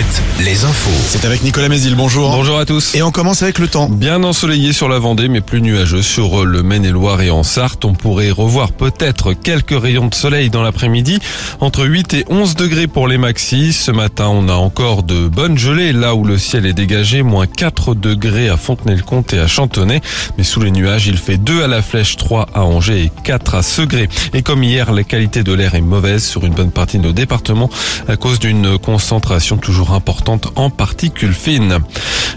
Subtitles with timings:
[0.00, 0.90] 7, les infos.
[1.08, 2.30] C'est avec Nicolas Mézil, bonjour.
[2.30, 2.94] Bonjour à tous.
[2.94, 3.90] Et on commence avec le temps.
[3.90, 7.84] Bien ensoleillé sur la Vendée, mais plus nuageux sur le Maine-et-Loire et en Sarthe.
[7.84, 11.18] On pourrait revoir peut-être quelques rayons de soleil dans l'après-midi.
[11.60, 13.74] Entre 8 et 11 degrés pour les maxis.
[13.74, 17.22] Ce matin, on a encore de bonnes gelées là où le ciel est dégagé.
[17.22, 20.00] Moins 4 degrés à Fontenay-le-Comte et à Chantonnay.
[20.38, 23.54] Mais sous les nuages, il fait 2 à la Flèche, 3 à Angers et 4
[23.54, 24.08] à Segré.
[24.32, 27.12] Et comme hier, la qualité de l'air est mauvaise sur une bonne partie de nos
[27.12, 27.68] départements
[28.08, 31.78] à cause d'une concentration toujours importante en particules fines.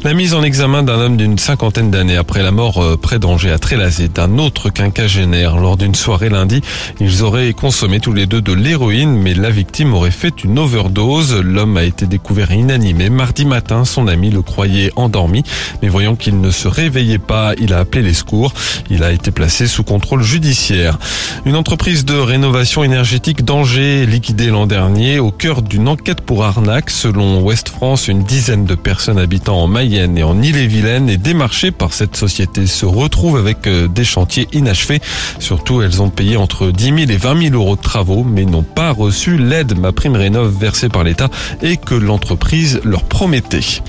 [0.04, 3.52] La mise en examen d'un homme d'une cinquantaine d'années après la mort euh, près d'Angers
[3.52, 6.62] à Trélazé d'un autre quinquagénaire lors d'une soirée lundi.
[7.00, 11.36] Ils auraient consommé tous les deux de l'héroïne, mais la victime aurait fait une overdose.
[11.36, 13.10] L'homme a été découvert inanimé.
[13.10, 15.44] Mardi matin, son ami le croyait endormi,
[15.82, 18.54] mais voyant qu'il ne se réveillait pas, il a appelé les secours.
[18.90, 20.98] Il a été placé sous contrôle judiciaire.
[21.46, 26.90] Une entreprise de rénovation énergétique d'Angers liquidée l'an dernier au cœur d'une enquête pour arnaque.
[26.90, 31.72] Selon Ouest France, une dizaine de personnes habitant en Mayenne et en Ille-et-Vilaine et démarchées
[31.72, 35.02] par cette société se retrouvent avec euh, des chantiers inachevés.
[35.40, 38.64] Surtout, elles ont payé entre 10 000 et 20 000 euros de travaux, mais n'ont
[38.64, 41.30] pas reçu l'aide ma prime rénov versée par l'État
[41.62, 43.82] et que l'entreprise leur promettait.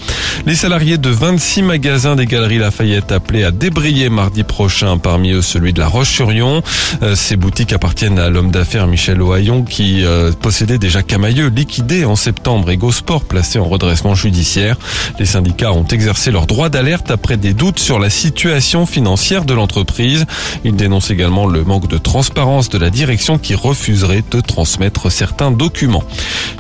[0.46, 5.40] Les salariés de 26 magasins des Galeries Lafayette appelés à débrayer mardi prochain, parmi eux
[5.40, 6.62] celui de la Roche-sur-Yon.
[7.02, 12.04] Euh, ces boutiques appartiennent à l'homme d'affaires Michel Ohaillon qui euh, possédait déjà Camailleux liquidé
[12.04, 14.76] en septembre et Gosport placé en redressement judiciaire.
[15.18, 19.54] Les syndicats ont exercé leur droit d'alerte après des doutes sur la situation financière de
[19.54, 20.26] l'entreprise.
[20.62, 25.50] Ils dénoncent également le manque de transparence de la direction qui refuserait de transmettre certains
[25.50, 26.04] documents.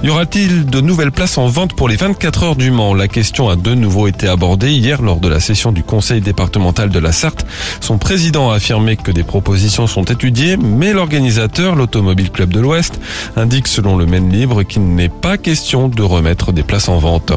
[0.04, 2.92] Y aura-t-il de nouvelles places en vente pour les 24 heures du Mans?
[2.92, 6.90] La question a de nouveau été abordée hier lors de la session du conseil départemental
[6.90, 7.46] de la Sarthe.
[7.80, 13.00] Son président a affirmé que des propositions sont étudiées, mais l'organisateur, l'Automobile Club de l'Ouest,
[13.34, 17.32] indique selon le Maine Libre qu'il n'est pas question de remettre des places en vente.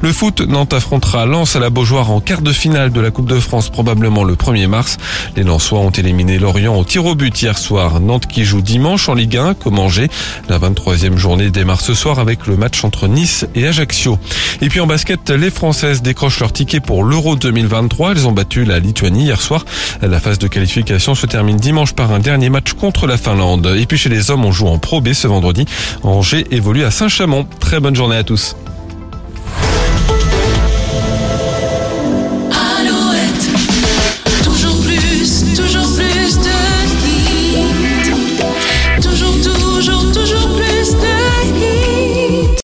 [0.00, 3.28] Le foot, Nantes affrontera Lens à la Beaujoire en quart de finale de la Coupe
[3.28, 4.96] de France probablement le 1er mars.
[5.36, 8.00] Les Lensois ont éliminé Lorient au tir au but hier soir.
[8.00, 10.08] Nantes qui joue dimanche en Ligue 1 comme Angers.
[10.48, 14.18] La 23e journée démarre ce soir avec le match entre Nice et Ajaccio.
[14.62, 18.12] Et puis en basket, les Françaises décrochent leur ticket pour l'Euro 2023.
[18.12, 19.64] Elles ont battu la Lituanie hier soir.
[20.00, 23.74] La phase de qualification se termine dimanche par un dernier match contre la Finlande.
[23.76, 25.64] Et puis chez les hommes, on joue en Pro B ce vendredi.
[26.04, 27.46] Angers évolue à Saint-Chamond.
[27.58, 28.54] Très bonne journée à tous.